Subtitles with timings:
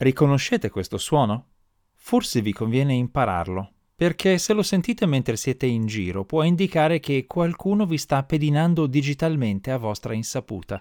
[0.00, 1.48] Riconoscete questo suono?
[1.94, 7.26] Forse vi conviene impararlo, perché se lo sentite mentre siete in giro può indicare che
[7.26, 10.80] qualcuno vi sta pedinando digitalmente a vostra insaputa.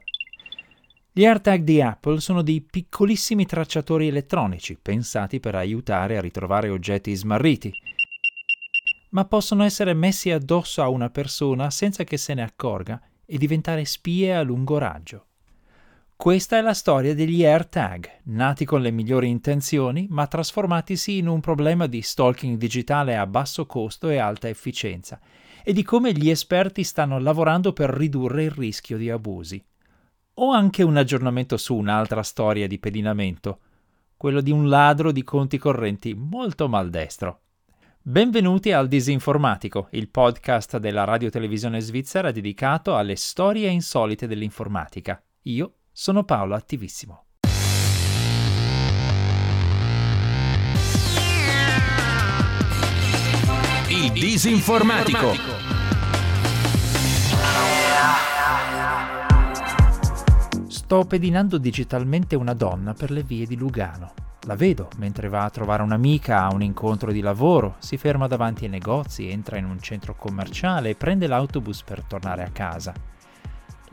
[1.11, 7.13] Gli AirTag di Apple sono dei piccolissimi tracciatori elettronici pensati per aiutare a ritrovare oggetti
[7.13, 7.73] smarriti,
[9.09, 13.83] ma possono essere messi addosso a una persona senza che se ne accorga e diventare
[13.83, 15.25] spie a lungo raggio.
[16.21, 21.39] Questa è la storia degli AirTag, nati con le migliori intenzioni, ma trasformatisi in un
[21.39, 25.17] problema di stalking digitale a basso costo e alta efficienza,
[25.63, 29.63] e di come gli esperti stanno lavorando per ridurre il rischio di abusi.
[30.33, 33.59] Ho anche un aggiornamento su un'altra storia di pedinamento,
[34.17, 37.43] quello di un ladro di conti correnti molto maldestro.
[38.01, 45.23] Benvenuti al Disinformatico, il podcast della radiotelevisione svizzera dedicato alle storie insolite dell'informatica.
[45.43, 47.25] Io sono Paolo Attivissimo.
[53.89, 55.33] Il disinformatico.
[60.67, 64.13] Sto pedinando digitalmente una donna per le vie di Lugano.
[64.43, 68.63] La vedo mentre va a trovare un'amica a un incontro di lavoro, si ferma davanti
[68.63, 72.93] ai negozi, entra in un centro commerciale e prende l'autobus per tornare a casa.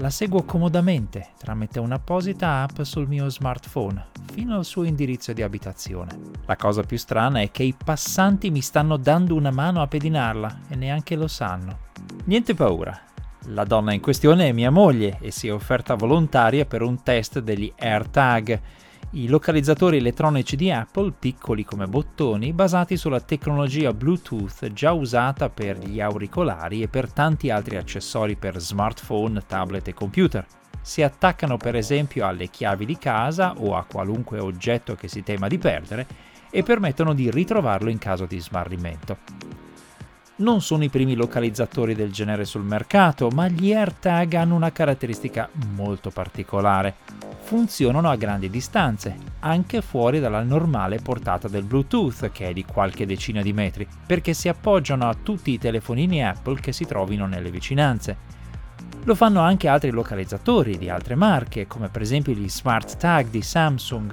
[0.00, 6.18] La seguo comodamente tramite un'apposita app sul mio smartphone fino al suo indirizzo di abitazione.
[6.44, 10.60] La cosa più strana è che i passanti mi stanno dando una mano a pedinarla
[10.68, 11.78] e neanche lo sanno.
[12.24, 13.00] Niente paura.
[13.46, 17.38] La donna in questione è mia moglie e si è offerta volontaria per un test
[17.38, 18.60] degli AirTag
[19.16, 25.78] i localizzatori elettronici di Apple, piccoli come bottoni, basati sulla tecnologia Bluetooth già usata per
[25.78, 30.44] gli auricolari e per tanti altri accessori per smartphone, tablet e computer.
[30.82, 35.48] Si attaccano per esempio alle chiavi di casa o a qualunque oggetto che si tema
[35.48, 36.06] di perdere
[36.50, 39.16] e permettono di ritrovarlo in caso di smarrimento.
[40.36, 45.48] Non sono i primi localizzatori del genere sul mercato, ma gli AirTag hanno una caratteristica
[45.74, 52.52] molto particolare funzionano a grandi distanze, anche fuori dalla normale portata del Bluetooth, che è
[52.52, 56.84] di qualche decina di metri, perché si appoggiano a tutti i telefonini Apple che si
[56.86, 58.34] trovino nelle vicinanze.
[59.04, 63.42] Lo fanno anche altri localizzatori di altre marche, come per esempio gli Smart Tag di
[63.42, 64.12] Samsung,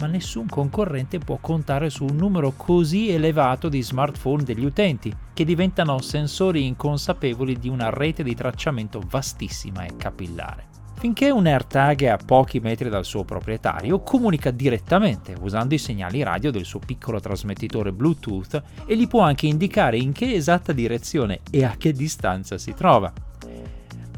[0.00, 5.44] ma nessun concorrente può contare su un numero così elevato di smartphone degli utenti, che
[5.44, 10.81] diventano sensori inconsapevoli di una rete di tracciamento vastissima e capillare.
[11.02, 16.22] Finché un AirTag è a pochi metri dal suo proprietario, comunica direttamente usando i segnali
[16.22, 21.40] radio del suo piccolo trasmettitore Bluetooth e gli può anche indicare in che esatta direzione
[21.50, 23.12] e a che distanza si trova.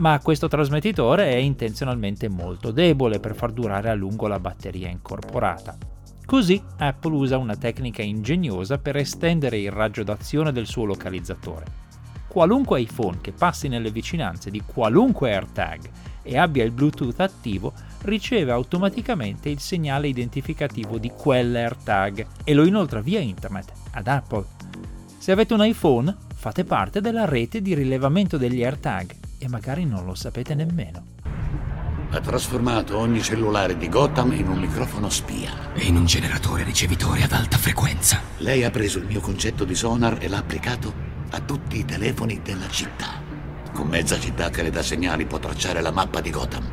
[0.00, 5.78] Ma questo trasmettitore è intenzionalmente molto debole per far durare a lungo la batteria incorporata.
[6.26, 11.83] Così Apple usa una tecnica ingegnosa per estendere il raggio d'azione del suo localizzatore.
[12.26, 15.90] Qualunque iPhone che passi nelle vicinanze di qualunque AirTag
[16.22, 23.00] e abbia il Bluetooth attivo, riceve automaticamente il segnale identificativo di quell'AirTag e lo inoltra
[23.00, 24.44] via internet ad Apple.
[25.18, 30.04] Se avete un iPhone, fate parte della rete di rilevamento degli AirTag e magari non
[30.04, 31.12] lo sapete nemmeno.
[32.10, 35.72] Ha trasformato ogni cellulare di Gotham in un microfono spia.
[35.74, 38.20] E in un generatore ricevitore ad alta frequenza.
[38.38, 42.40] Lei ha preso il mio concetto di sonar e l'ha applicato a tutti i telefoni
[42.44, 43.20] della città.
[43.72, 46.64] Con mezza città che le dà segnali può tracciare la mappa di Gotham.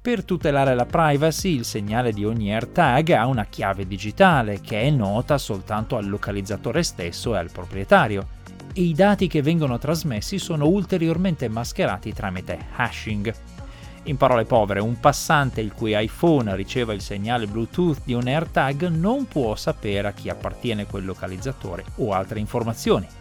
[0.00, 4.90] Per tutelare la privacy, il segnale di ogni AirTag ha una chiave digitale che è
[4.90, 8.28] nota soltanto al localizzatore stesso e al proprietario,
[8.72, 13.34] e i dati che vengono trasmessi sono ulteriormente mascherati tramite hashing.
[14.04, 18.86] In parole povere, un passante il cui iPhone riceva il segnale Bluetooth di un AirTag
[18.86, 23.17] non può sapere a chi appartiene quel localizzatore o altre informazioni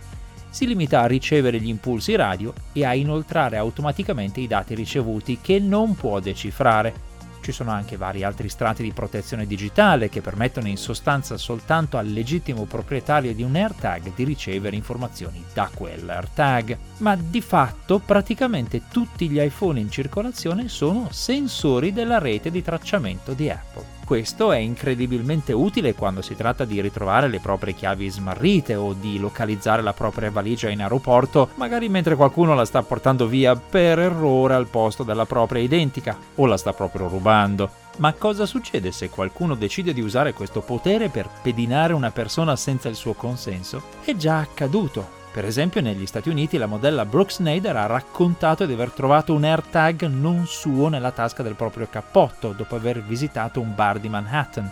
[0.57, 5.59] si limita a ricevere gli impulsi radio e a inoltrare automaticamente i dati ricevuti che
[5.59, 7.05] non può decifrare.
[7.41, 12.07] Ci sono anche vari altri strati di protezione digitale che permettono in sostanza soltanto al
[12.07, 16.77] legittimo proprietario di un AirTag di ricevere informazioni da quell'AirTag.
[16.97, 23.33] Ma di fatto praticamente tutti gli iPhone in circolazione sono sensori della rete di tracciamento
[23.33, 23.96] di Apple.
[24.07, 29.19] Questo è incredibilmente utile quando si tratta di ritrovare le proprie chiavi smarrite o di
[29.19, 34.53] localizzare la propria valigia in aeroporto, magari mentre qualcuno la sta portando via per errore
[34.53, 37.69] al posto della propria identica o la sta proprio rubando.
[37.97, 42.87] Ma cosa succede se qualcuno decide di usare questo potere per pedinare una persona senza
[42.87, 43.81] il suo consenso?
[44.05, 45.16] È già accaduto.
[45.37, 49.43] Per esempio negli Stati Uniti la modella Brooke Snyder ha raccontato di aver trovato un
[49.43, 54.67] AirTag non suo nella tasca del proprio cappotto dopo aver visitato un bar di Manhattan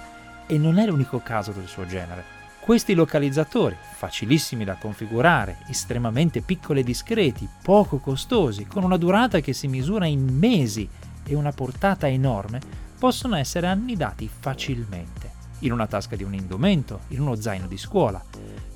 [0.48, 2.24] E non è l'unico caso del suo genere.
[2.60, 9.54] Questi localizzatori, facilissimi da configurare, estremamente piccoli e discreti, poco costosi, con una durata che
[9.54, 10.90] si misura in mesi
[11.24, 12.60] e una portata enorme,
[12.98, 15.30] possono essere annidati facilmente,
[15.60, 18.20] in una tasca di un indumento, in uno zaino di scuola,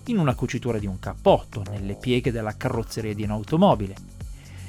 [0.07, 3.96] in una cucitura di un cappotto, nelle pieghe della carrozzeria di un'automobile.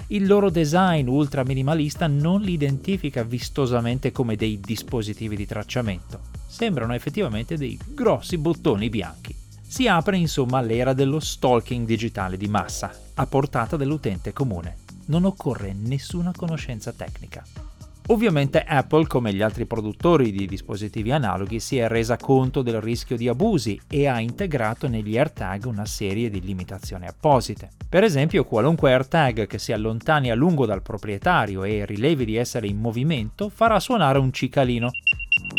[0.08, 6.94] Il loro design ultra minimalista non li identifica vistosamente come dei dispositivi di tracciamento, sembrano
[6.94, 9.34] effettivamente dei grossi bottoni bianchi.
[9.62, 14.78] Si apre insomma l'era dello stalking digitale di massa, a portata dell'utente comune.
[15.06, 17.69] Non occorre nessuna conoscenza tecnica.
[18.10, 23.16] Ovviamente Apple, come gli altri produttori di dispositivi analoghi, si è resa conto del rischio
[23.16, 27.70] di abusi e ha integrato negli AirTag una serie di limitazioni apposite.
[27.88, 32.66] Per esempio, qualunque AirTag che si allontani a lungo dal proprietario e rilevi di essere
[32.66, 34.90] in movimento farà suonare un cicalino,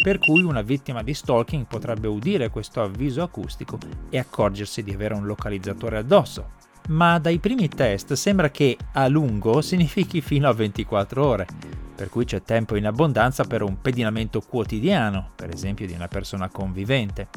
[0.03, 3.77] per cui una vittima di stalking potrebbe udire questo avviso acustico
[4.09, 6.59] e accorgersi di avere un localizzatore addosso.
[6.89, 11.47] Ma dai primi test sembra che a lungo significhi fino a 24 ore,
[11.95, 16.49] per cui c'è tempo in abbondanza per un pedinamento quotidiano, per esempio di una persona
[16.49, 17.29] convivente.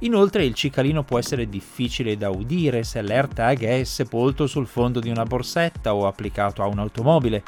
[0.00, 5.08] Inoltre il cicalino può essere difficile da udire se l'AirTag è sepolto sul fondo di
[5.08, 7.42] una borsetta o applicato a un'automobile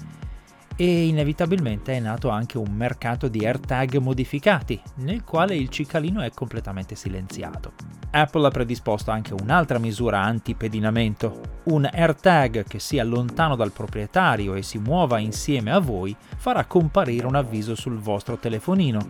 [0.77, 6.31] e inevitabilmente è nato anche un mercato di AirTag modificati, nel quale il cicalino è
[6.31, 7.73] completamente silenziato.
[8.19, 11.61] Apple ha predisposto anche un'altra misura anti-pedinamento.
[11.65, 17.27] Un AirTag che sia lontano dal proprietario e si muova insieme a voi farà comparire
[17.27, 19.07] un avviso sul vostro telefonino,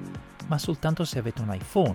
[0.49, 1.95] ma soltanto se avete un iPhone.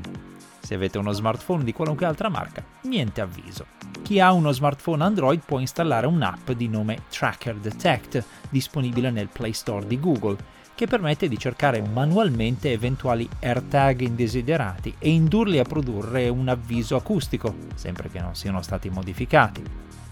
[0.62, 3.66] Se avete uno smartphone di qualunque altra marca, niente avviso.
[4.04, 9.52] Chi ha uno smartphone Android può installare un'app di nome Tracker Detect, disponibile nel Play
[9.52, 10.38] Store di Google,
[10.75, 17.56] che permette di cercare manualmente eventuali AirTag indesiderati e indurli a produrre un avviso acustico,
[17.75, 19.63] sempre che non siano stati modificati.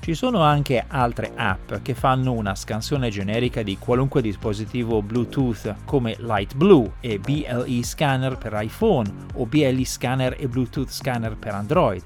[0.01, 6.15] Ci sono anche altre app che fanno una scansione generica di qualunque dispositivo Bluetooth come
[6.19, 12.01] Light Blue e BLE Scanner per iPhone o BLE Scanner e Bluetooth Scanner per Android.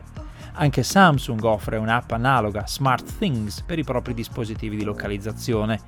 [0.53, 5.79] Anche Samsung offre un'app analoga Smart Things per i propri dispositivi di localizzazione.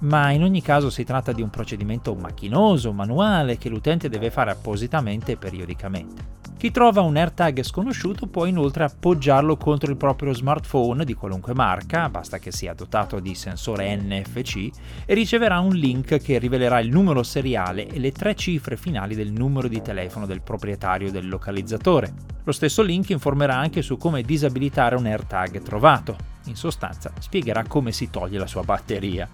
[0.00, 4.52] Ma in ogni caso si tratta di un procedimento macchinoso, manuale, che l'utente deve fare
[4.52, 6.36] appositamente e periodicamente.
[6.58, 12.08] Chi trova un AirTag sconosciuto può inoltre appoggiarlo contro il proprio smartphone di qualunque marca,
[12.08, 14.68] basta che sia dotato di sensore NFC,
[15.04, 19.30] e riceverà un link che rivelerà il numero seriale e le tre cifre finali del
[19.30, 22.12] numero di telefono del proprietario del localizzatore.
[22.42, 26.37] Lo stesso link informerà anche su come disabilitare un AirTag trovato.
[26.48, 29.28] In sostanza, spiegherà come si toglie la sua batteria.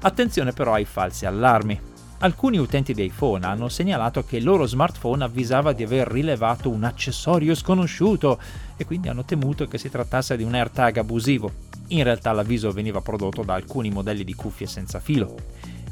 [0.00, 1.78] Attenzione però ai falsi allarmi.
[2.18, 6.84] Alcuni utenti di iPhone hanno segnalato che il loro smartphone avvisava di aver rilevato un
[6.84, 8.40] accessorio sconosciuto
[8.78, 11.52] e quindi hanno temuto che si trattasse di un AirTag abusivo.
[11.88, 15.34] In realtà l'avviso veniva prodotto da alcuni modelli di cuffie senza filo.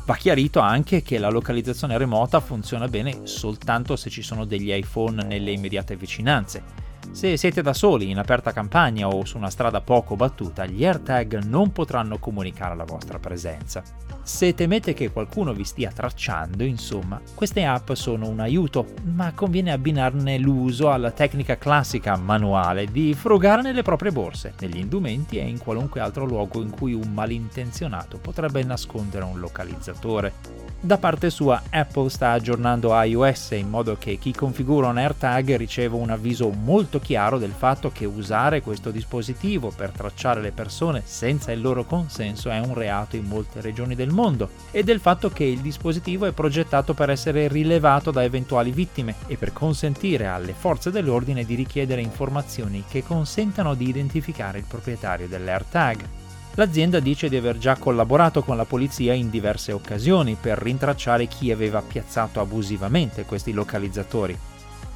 [0.07, 5.23] Va chiarito anche che la localizzazione remota funziona bene soltanto se ci sono degli iPhone
[5.23, 6.82] nelle immediate vicinanze.
[7.11, 11.43] Se siete da soli in aperta campagna o su una strada poco battuta, gli AirTag
[11.45, 13.83] non potranno comunicare la vostra presenza.
[14.23, 19.73] Se temete che qualcuno vi stia tracciando, insomma, queste app sono un aiuto, ma conviene
[19.73, 25.59] abbinarne l'uso alla tecnica classica manuale di frugare nelle proprie borse, negli indumenti e in
[25.59, 30.71] qualunque altro luogo in cui un malintenzionato potrebbe nascondere un localizzatore.
[30.81, 35.97] Da parte sua, Apple sta aggiornando iOS in modo che chi configura un AirTag riceva
[35.97, 41.53] un avviso molto chiaro del fatto che usare questo dispositivo per tracciare le persone senza
[41.53, 45.45] il loro consenso è un reato in molte regioni del mondo e del fatto che
[45.45, 50.91] il dispositivo è progettato per essere rilevato da eventuali vittime e per consentire alle forze
[50.91, 56.09] dell'ordine di richiedere informazioni che consentano di identificare il proprietario dell'AirTag.
[56.55, 61.51] L'azienda dice di aver già collaborato con la polizia in diverse occasioni per rintracciare chi
[61.51, 64.39] aveva piazzato abusivamente questi localizzatori.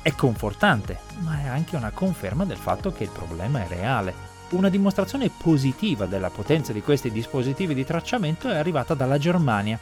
[0.07, 4.15] È confortante, ma è anche una conferma del fatto che il problema è reale.
[4.51, 9.77] Una dimostrazione positiva della potenza di questi dispositivi di tracciamento è arrivata dalla Germania,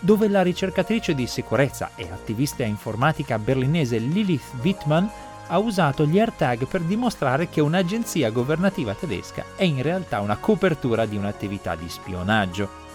[0.00, 5.06] dove la ricercatrice di sicurezza e attivista informatica berlinese Lilith Wittmann
[5.46, 11.06] ha usato gli AirTag per dimostrare che un'agenzia governativa tedesca è in realtà una copertura
[11.06, 12.87] di un'attività di spionaggio.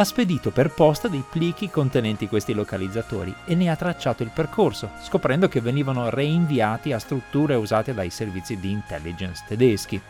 [0.00, 4.92] Ha spedito per posta dei plichi contenenti questi localizzatori e ne ha tracciato il percorso,
[5.02, 10.00] scoprendo che venivano reinviati a strutture usate dai servizi di intelligence tedeschi.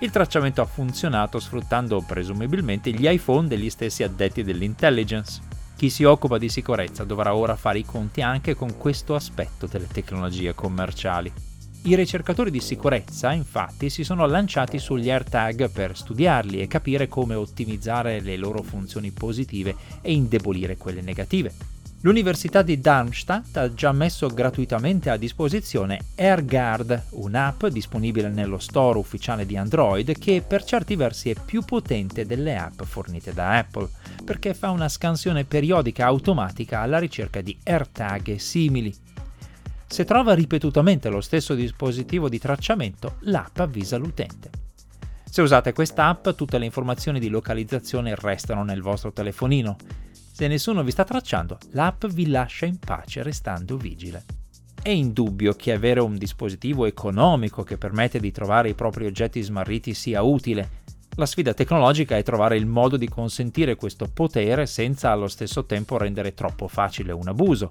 [0.00, 5.40] Il tracciamento ha funzionato sfruttando presumibilmente gli iPhone degli stessi addetti dell'intelligence.
[5.76, 9.86] Chi si occupa di sicurezza dovrà ora fare i conti anche con questo aspetto delle
[9.86, 11.51] tecnologie commerciali.
[11.84, 17.34] I ricercatori di sicurezza, infatti, si sono lanciati sugli AirTag per studiarli e capire come
[17.34, 21.52] ottimizzare le loro funzioni positive e indebolire quelle negative.
[22.02, 29.44] L'Università di Darmstadt ha già messo gratuitamente a disposizione AirGuard, un'app disponibile nello store ufficiale
[29.44, 33.88] di Android che per certi versi è più potente delle app fornite da Apple,
[34.24, 39.01] perché fa una scansione periodica automatica alla ricerca di AirTag simili.
[39.92, 44.48] Se trova ripetutamente lo stesso dispositivo di tracciamento, l'app avvisa l'utente.
[45.22, 50.92] Se usate quest'app, tutte le informazioni di localizzazione restano nel vostro telefonino se nessuno vi
[50.92, 54.24] sta tracciando, l'app vi lascia in pace restando vigile.
[54.82, 59.92] È indubbio che avere un dispositivo economico che permette di trovare i propri oggetti smarriti
[59.92, 60.80] sia utile.
[61.16, 65.98] La sfida tecnologica è trovare il modo di consentire questo potere senza allo stesso tempo
[65.98, 67.68] rendere troppo facile un abuso.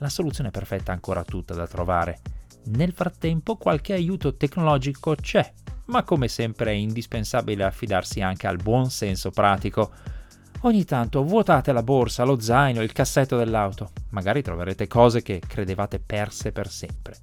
[0.00, 2.20] La soluzione perfetta è ancora tutta da trovare.
[2.64, 5.52] Nel frattempo qualche aiuto tecnologico c'è,
[5.86, 9.90] ma come sempre è indispensabile affidarsi anche al buon senso pratico.
[10.62, 13.90] Ogni tanto vuotate la borsa, lo zaino, il cassetto dell'auto.
[14.10, 17.16] Magari troverete cose che credevate perse per sempre.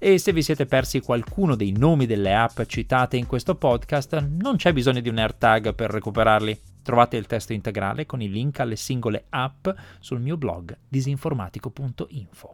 [0.00, 4.56] E se vi siete persi qualcuno dei nomi delle app citate in questo podcast, non
[4.56, 6.60] c'è bisogno di un AirTag per recuperarli.
[6.84, 9.68] Trovate il testo integrale con i link alle singole app
[10.00, 12.50] sul mio blog disinformatico.info.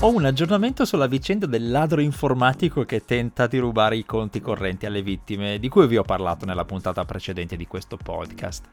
[0.00, 4.86] Ho un aggiornamento sulla vicenda del ladro informatico che tenta di rubare i conti correnti
[4.86, 8.64] alle vittime, di cui vi ho parlato nella puntata precedente di questo podcast.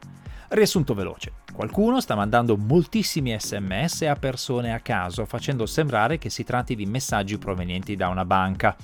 [0.48, 1.32] Riassunto veloce.
[1.52, 6.86] Qualcuno sta mandando moltissimi sms a persone a caso, facendo sembrare che si tratti di
[6.86, 8.76] messaggi provenienti da una banca.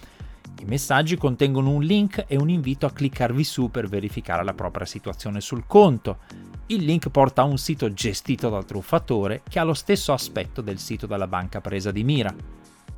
[0.60, 4.84] I messaggi contengono un link e un invito a cliccarvi su per verificare la propria
[4.84, 6.18] situazione sul conto.
[6.66, 10.78] Il link porta a un sito gestito dal truffatore che ha lo stesso aspetto del
[10.78, 12.34] sito della banca presa di mira.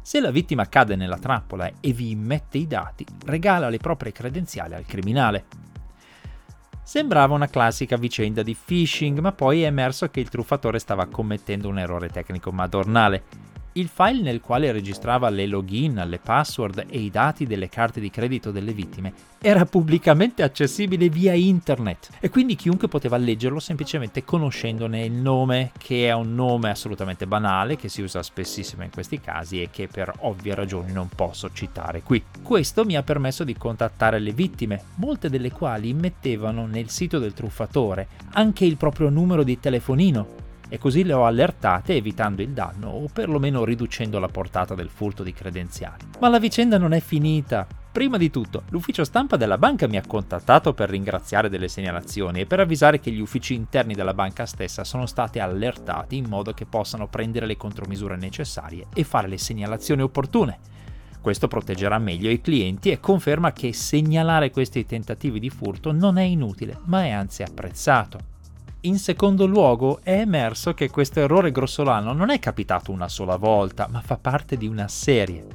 [0.03, 4.75] Se la vittima cade nella trappola e vi immette i dati, regala le proprie credenziali
[4.75, 5.45] al criminale.
[6.83, 11.69] Sembrava una classica vicenda di phishing, ma poi è emerso che il truffatore stava commettendo
[11.69, 17.11] un errore tecnico madornale il file nel quale registrava le login, le password e i
[17.11, 22.87] dati delle carte di credito delle vittime era pubblicamente accessibile via internet e quindi chiunque
[22.87, 28.23] poteva leggerlo semplicemente conoscendone il nome, che è un nome assolutamente banale che si usa
[28.23, 32.23] spessissimo in questi casi e che per ovvie ragioni non posso citare qui.
[32.41, 37.33] Questo mi ha permesso di contattare le vittime, molte delle quali mettevano nel sito del
[37.33, 40.42] truffatore anche il proprio numero di telefonino
[40.73, 45.23] e così le ho allertate evitando il danno o perlomeno riducendo la portata del furto
[45.23, 46.07] di credenziali.
[46.19, 47.67] Ma la vicenda non è finita.
[47.93, 52.47] Prima di tutto, l'ufficio stampa della banca mi ha contattato per ringraziare delle segnalazioni e
[52.47, 56.65] per avvisare che gli uffici interni della banca stessa sono stati allertati in modo che
[56.65, 60.59] possano prendere le contromisure necessarie e fare le segnalazioni opportune.
[61.21, 66.23] Questo proteggerà meglio i clienti e conferma che segnalare questi tentativi di furto non è
[66.23, 68.32] inutile, ma è anzi apprezzato.
[68.85, 73.87] In secondo luogo è emerso che questo errore grossolano non è capitato una sola volta,
[73.87, 75.47] ma fa parte di una serie.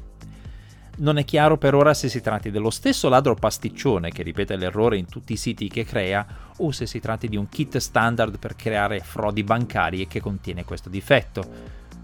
[1.00, 4.96] Non è chiaro per ora se si tratti dello stesso ladro pasticcione che ripete l'errore
[4.96, 8.56] in tutti i siti che crea o se si tratti di un kit standard per
[8.56, 11.44] creare frodi bancarie che contiene questo difetto.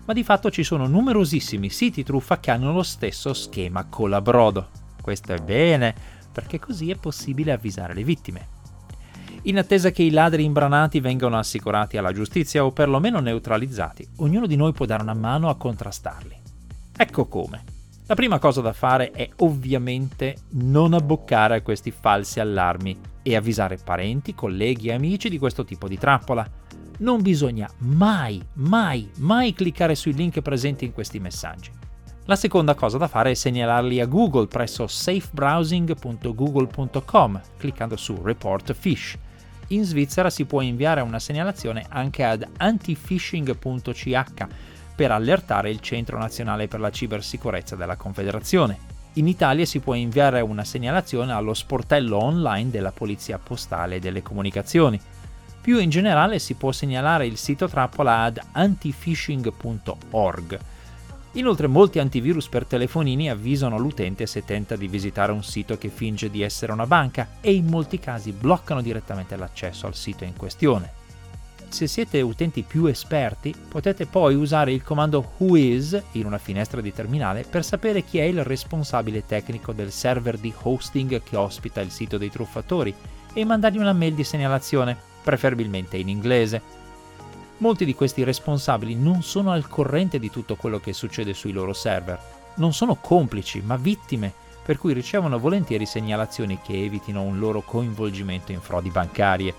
[0.03, 4.67] Ma di fatto ci sono numerosissimi siti truffa che hanno lo stesso schema colabrodo.
[5.01, 5.95] Questo è bene,
[6.33, 8.52] perché così è possibile avvisare le vittime
[9.43, 14.07] in attesa che i ladri imbranati vengano assicurati alla giustizia o perlomeno neutralizzati.
[14.17, 16.35] Ognuno di noi può dare una mano a contrastarli.
[16.95, 17.63] Ecco come.
[18.05, 23.79] La prima cosa da fare è ovviamente non abboccare a questi falsi allarmi e avvisare
[23.83, 26.47] parenti, colleghi e amici di questo tipo di trappola.
[26.99, 31.71] Non bisogna mai, mai, mai cliccare sui link presenti in questi messaggi.
[32.25, 39.17] La seconda cosa da fare è segnalarli a Google presso safebrowsing.google.com cliccando su Report Fish
[39.67, 44.47] in Svizzera si può inviare una segnalazione anche ad antifishing.ch
[44.95, 48.91] per allertare il Centro Nazionale per la Cibersicurezza della Confederazione.
[49.13, 54.21] In Italia si può inviare una segnalazione allo sportello online della Polizia Postale e delle
[54.21, 54.99] Comunicazioni.
[55.61, 60.59] Più in generale si può segnalare il sito trappola ad antifishing.org
[61.33, 66.29] Inoltre molti antivirus per telefonini avvisano l'utente se tenta di visitare un sito che finge
[66.29, 71.01] di essere una banca e in molti casi bloccano direttamente l'accesso al sito in questione.
[71.69, 76.93] Se siete utenti più esperti, potete poi usare il comando whois in una finestra di
[76.93, 81.89] terminale per sapere chi è il responsabile tecnico del server di hosting che ospita il
[81.89, 82.93] sito dei truffatori
[83.33, 84.95] e mandargli una mail di segnalazione.
[85.23, 86.82] preferibilmente in inglese.
[87.57, 91.73] Molti di questi responsabili non sono al corrente di tutto quello che succede sui loro
[91.73, 92.19] server,
[92.55, 94.33] non sono complici, ma vittime,
[94.63, 99.53] per cui ricevono volentieri segnalazioni che evitino un loro coinvolgimento in frodi bancarie.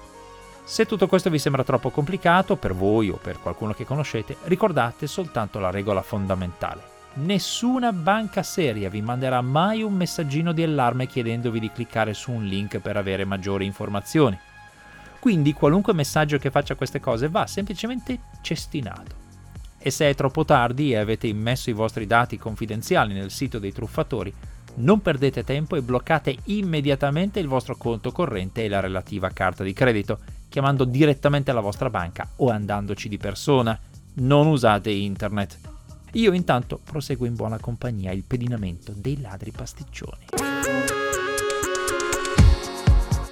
[0.64, 5.06] Se tutto questo vi sembra troppo complicato per voi o per qualcuno che conoscete, ricordate
[5.06, 6.92] soltanto la regola fondamentale.
[7.14, 12.44] Nessuna banca seria vi manderà mai un messaggino di allarme chiedendovi di cliccare su un
[12.44, 14.38] link per avere maggiori informazioni.
[15.24, 19.14] Quindi qualunque messaggio che faccia queste cose va semplicemente cestinato.
[19.78, 23.72] E se è troppo tardi e avete immesso i vostri dati confidenziali nel sito dei
[23.72, 24.30] truffatori,
[24.74, 29.72] non perdete tempo e bloccate immediatamente il vostro conto corrente e la relativa carta di
[29.72, 30.18] credito,
[30.50, 33.80] chiamando direttamente la vostra banca o andandoci di persona.
[34.16, 35.58] Non usate internet.
[36.12, 40.83] Io intanto proseguo in buona compagnia il pedinamento dei ladri pasticcioni.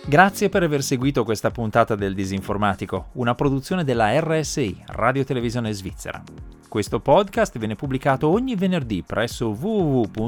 [0.04, 6.20] Grazie per aver seguito questa puntata del Disinformatico, una produzione della RSI, Radio Televisione Svizzera.
[6.68, 10.26] Questo podcast viene pubblicato ogni venerdì presso www.rsi.ch